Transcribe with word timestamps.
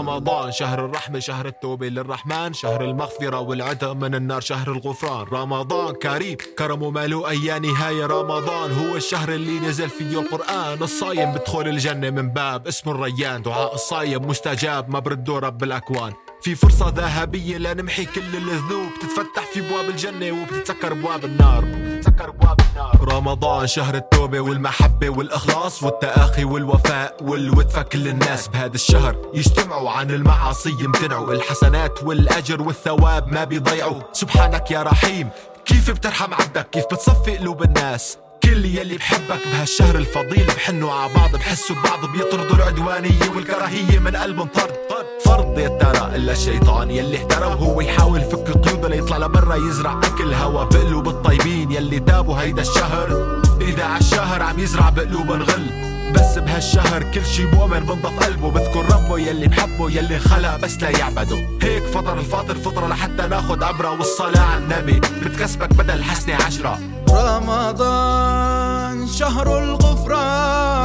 رمضان 0.00 0.52
شهر 0.52 0.84
الرحمة 0.84 1.18
شهر 1.18 1.46
التوبة 1.46 1.88
للرحمن 1.88 2.52
شهر 2.52 2.84
المغفرة 2.84 3.40
والعتق 3.40 3.92
من 3.92 4.14
النار 4.14 4.40
شهر 4.40 4.72
الغفران. 4.72 5.26
رمضان 5.32 5.94
كريم 5.94 6.36
كرمه 6.58 6.90
ماله 6.90 7.30
أي 7.30 7.58
نهاية 7.58 8.06
رمضان. 8.06 8.72
هو 8.72 8.96
الشهر 8.96 9.28
اللي 9.28 9.60
نزل 9.60 9.88
فيه 9.88 10.20
القرآن. 10.20 10.82
الصايم 10.82 11.32
بدخل 11.32 11.68
الجنة 11.68 12.10
من 12.10 12.28
باب 12.28 12.66
اسمه 12.66 12.92
الريان. 12.92 13.42
دعاء 13.42 13.74
الصايم 13.74 14.28
مستجاب 14.28 14.90
ما 14.90 14.98
برده 14.98 15.38
رب 15.38 15.62
الأكوان 15.62 16.12
في 16.42 16.54
فرصة 16.54 16.88
ذهبية 16.88 17.58
لنمحي 17.58 18.04
كل 18.04 18.20
الذنوب. 18.20 18.90
تتفتح 19.00 19.44
في 19.52 19.60
ابواب 19.60 19.88
الجنة 19.88 20.42
وبتتسكر 20.42 20.92
ابواب 20.92 21.24
النار. 21.24 21.64
بتتسكر 21.64 22.28
ابواب 22.28 22.60
النار. 22.60 23.14
رمضان 23.14 23.66
شهر 23.66 23.94
التوبة 23.94 24.40
والمحبة 24.40 25.08
والإخلاص 25.08 25.82
والتآخي 25.82 26.44
والوفاء 26.44 27.16
والود 27.22 27.70
كل 27.92 28.08
الناس 28.08 28.48
بهذا 28.48 28.74
الشهر 28.74 29.16
يجتمعوا 29.34 29.90
عن 29.90 30.10
المعاصي 30.10 30.70
يمتنعوا 30.70 31.32
الحسنات 31.32 32.02
والأجر 32.02 32.62
والثواب 32.62 33.32
ما 33.32 33.44
بيضيعوا. 33.44 34.02
سبحانك 34.12 34.70
يا 34.70 34.82
رحيم 34.82 35.28
كيف 35.64 35.90
بترحم 35.90 36.34
عبدك؟ 36.34 36.70
كيف 36.70 36.84
بتصفي 36.84 37.36
قلوب 37.36 37.62
الناس؟ 37.62 38.18
كل 38.42 38.64
يلي 38.64 38.96
بحبك 38.96 39.40
بهالشهر 39.52 39.96
الفضيل 39.96 40.46
بحنوا 40.46 40.92
على 40.92 41.14
بعض 41.14 41.36
بحسوا 41.36 41.76
ببعض 41.76 42.06
بيطردوا 42.12 42.56
العدوانية 42.56 43.30
والكراهية 43.36 43.98
من 43.98 44.16
قلبهم. 44.16 44.48
طرد 44.48 45.04
فرض 45.24 45.58
يا 45.58 45.68
ترى 45.68 46.16
إلا 46.16 46.32
الشيطان 46.32 46.90
يلي 46.90 47.16
احترى 47.16 47.46
وهو 47.46 47.80
يحاول 47.80 48.20
يفك 48.20 48.50
قيوده 48.50 48.88
ليطلع 48.88 49.16
لبرا 49.16 49.56
يزرع 49.56 49.98
أكل 49.98 50.34
هوا 50.34 50.64
بقلوب 50.64 51.08
الطيبين 51.08 51.70
يلي 51.70 52.00
تابوا 52.00 52.36
هيدا 52.36 52.62
الشهر. 52.62 53.40
إذا 53.60 53.84
عالشهر 53.84 54.42
عم 54.42 54.58
يزرع 54.58 54.90
بقلوبهم 54.90 55.42
غل 55.42 55.90
بس 56.14 56.38
بهالشهر 56.38 57.02
كل 57.02 57.26
شي 57.26 57.44
مؤمن 57.44 57.80
بنضف 57.80 58.24
قلبه. 58.24 58.50
بذكر 58.50 58.84
ربه 58.84 59.18
يلي 59.18 59.48
بحبه 59.48 59.90
يلي 59.90 60.18
خلق 60.18 60.56
بس 60.56 60.82
لا 60.82 60.90
يعبده. 60.90 61.48
هيك 61.62 61.82
فطر 61.82 62.18
الفاطر 62.18 62.54
فطرة 62.54 62.88
لحتى 62.88 63.26
ناخد 63.26 63.62
عبرة 63.62 63.90
والصلاة 63.90 64.40
على 64.40 64.64
النبي. 64.64 65.00
بتكسبك 65.00 65.74
بدل 65.74 66.02
حسنة 66.02 66.34
عشرة. 66.34 66.78
رمضان 67.12 69.06
شهر 69.08 69.58
الغفران 69.58 70.80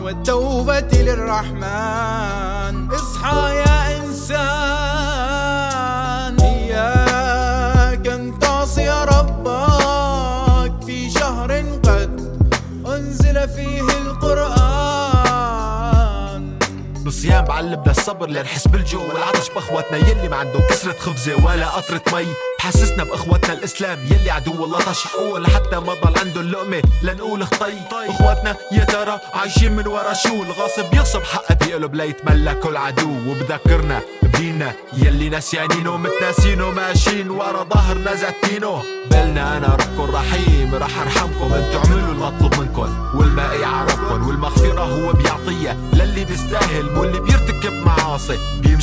والتوبة 0.00 0.80
للرحمن. 0.92 2.90
اصحى 2.90 3.56
يا 3.56 3.96
إنسان 3.96 4.80
إياك 6.40 8.06
أن 8.06 8.38
تعصي 8.38 8.90
ربك 8.90 10.72
في 10.86 11.10
شهر 11.10 11.52
قد 11.84 12.20
أنزل 12.86 13.48
فيه 13.48 13.80
القرآن. 13.80 14.50
بالصيام 17.04 17.44
بعلمنا 17.44 17.90
الصبر 17.90 18.28
لنحس 18.28 18.68
بالجوع 18.68 19.02
والعطش 19.02 19.50
باخواتنا 19.54 19.96
يلي 19.98 20.28
ما 20.28 20.36
عندهم 20.36 20.62
كسرة 20.70 20.96
خبزة 20.98 21.34
ولا 21.46 21.66
قطرة 21.66 22.02
مي. 22.12 22.26
بحسسنا 22.60 23.04
بإخواتنا 23.04 23.52
الإسلام 23.52 23.98
يلي 24.06 24.30
عدو 24.30 24.64
الله 24.64 24.78
طش 24.78 25.04
حقوق 25.04 25.38
لحتى 25.38 25.76
ما 25.76 25.94
ضل 26.04 26.18
عنده 26.18 26.40
اللقمة. 26.40 26.82
لنقول 27.02 27.44
خطي 27.44 27.74
إخواتنا 27.92 28.56
يا 28.72 28.84
ترى 28.84 29.20
عايشين 29.34 29.72
من 29.72 29.86
ورا 29.86 30.12
شو؟ 30.12 30.42
الغاصب 30.42 30.94
يغصب 30.94 31.22
حقه. 31.22 31.54
بيقلب 31.54 31.94
ليتملكوا 31.94 32.70
العدو 32.70 33.10
وبذكرنا 33.30 34.00
بديننا 34.22 34.72
يلي 34.92 35.30
نسيانينه 35.30 35.96
متناسينه 35.96 36.70
ماشيين 36.70 37.30
ورا 37.30 37.64
ظهرنا 37.74 38.14
زتينه 38.14 38.82
بلنا 39.10 39.56
أنا 39.56 39.66
ربكم 39.66 40.14
رحيم 40.14 40.74
رح 40.74 40.98
أرحمكم. 40.98 41.54
انتو 41.54 41.78
اعملوا 41.78 42.12
المطلوب 42.12 42.60
منكم. 42.60 43.18
والما 43.18 43.52
يعرفكم 43.52 44.28
والمغفرة 44.28 44.80
هو 44.80 45.12
بيعطيها 45.12 45.76
للي 45.92 46.24
بيستاهل 46.24 46.98
واللي 46.98 47.20
بيرتكب 47.20 47.72
معاصي. 47.72 48.38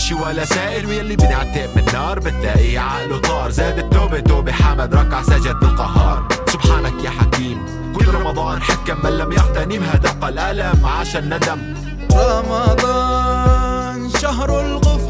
بيمشي 0.07 0.23
ولا 0.23 0.45
سائل 0.45 0.85
ويلي 0.85 1.15
بنعتق 1.15 1.75
من 1.75 1.85
نار 1.93 2.19
بتلاقي 2.19 2.77
عقله 2.77 3.17
طار. 3.17 3.49
زاد 3.51 3.77
التوبة 3.79 4.19
توبة 4.19 4.51
حمد 4.51 4.95
ركع 4.95 5.21
سجد 5.21 5.57
القهار 5.61 6.27
سبحانك 6.47 7.03
يا 7.03 7.09
حكيم 7.09 7.65
كل 7.95 8.07
رمضان 8.07 8.61
حكم 8.61 8.97
من 9.03 9.17
لم 9.17 9.31
يغتنم 9.31 9.83
هدق 9.83 10.25
الألم 10.25 10.85
عاش 10.85 11.15
الندم. 11.15 11.75
رمضان 12.13 14.09
شهر 14.21 14.61
الغفران 14.61 15.03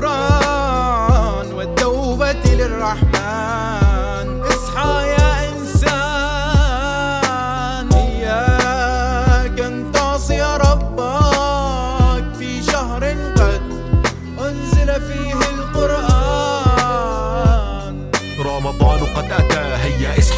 والتوبة 1.53 2.31
للرحمن. 2.45 3.16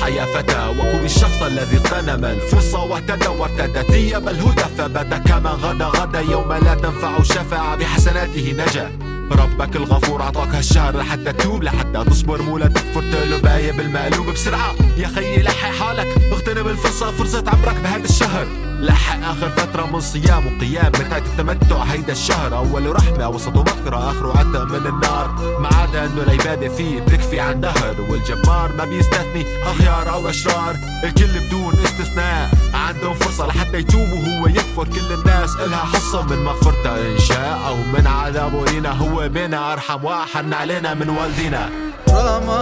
يا 0.09 0.25
فتى 0.25 0.68
وكن 0.80 1.06
الشخص 1.06 1.42
الذي 1.42 1.78
اغتنم 1.78 2.25
الفرصة 2.25 2.84
واهتدى 2.84 3.28
وارتدى 3.28 3.81
ثياب 3.94 4.28
الهدى 4.28 4.64
فبدأ 4.78 5.18
كما 5.18 5.50
غدا 5.50 5.86
غدا 5.86 6.20
يوم 6.20 6.53
لا 6.53 6.75
تنفع 6.75 7.18
الشفاعة 7.18 7.75
بحسناته 7.75 8.56
نجا. 8.58 9.19
ربك 9.31 9.75
الغفور 9.75 10.22
عطاك 10.22 10.56
هالشهر 10.56 10.97
لحتى 10.97 11.34
تتوب 11.34 11.63
لحتى 11.63 12.03
تصبر 12.09 12.41
مو 12.41 12.57
لا 12.57 12.67
تكفر 12.67 13.01
تقلب 13.12 13.78
بالمقلوب 13.78 14.29
بسرعة. 14.29 14.75
يا 14.97 15.07
خيي 15.07 15.41
لحق 15.41 15.72
حالك 15.72 16.07
اغتنم 16.31 16.67
الفرصة 16.67 17.12
فرصة 17.12 17.44
عمرك 17.47 17.75
بهذا 17.84 18.06
الشهر. 18.06 18.47
لحق 18.79 19.29
آخر 19.29 19.50
فترة 19.50 19.85
من 19.85 20.00
صيام 20.00 20.47
وقيام 20.47 20.91
متعة 20.91 21.18
التمتع 21.18 21.84
هيدا 21.84 22.12
الشهر. 22.12 22.57
أول 22.57 22.95
رحمة 22.95 23.29
وسطه 23.29 23.63
مغفرة 23.63 24.12
اخره 24.12 24.38
عتق 24.38 24.63
من 24.63 24.88
النار. 24.88 25.57
ما 25.59 25.68
عدا 25.68 26.06
انه 26.06 26.23
العبادة 26.23 26.69
فيه 26.69 27.00
بتكفي 27.00 27.39
عن 27.39 27.62
دهر. 27.62 27.95
والجبار 28.09 28.73
ما 28.78 28.85
بيستثني 28.85 29.45
أخيار 29.63 30.13
أو 30.13 30.29
أشرار. 30.29 30.78
الكل 31.03 31.39
بدون 31.39 31.73
استثناء 31.73 32.51
عندهم 32.73 33.13
فرصة 33.13 33.47
لحتى 33.47 33.78
يتوبوا 33.78 34.19
هو 34.28 34.47
يكفر 34.81 35.00
كل 35.00 35.13
الناس 35.13 35.56
إلها 35.56 35.78
حصة 35.78 36.22
من 36.23 36.44
مغفرته 36.44 36.95
إن 36.95 37.19
شاء 37.19 37.59
أو 37.67 37.75
من 37.75 38.07
عذابه 38.07 38.66
لينا 38.66 38.91
هو 38.91 39.29
بينا. 39.29 39.73
أرحم 39.73 40.06
وأحن 40.06 40.53
علينا 40.53 40.94
من 40.94 41.09
والدينا. 41.09 41.69
رمضان 42.09 42.59